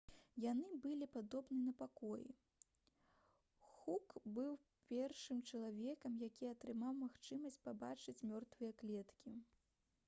[0.43, 2.31] яны былі падобны на пакоі
[3.67, 4.57] хук быў
[4.93, 9.39] першым чалавекам які атрымаў магчымасць пабачыць мёртвыя клеткі